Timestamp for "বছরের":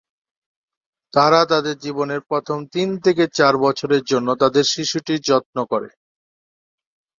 3.57-4.03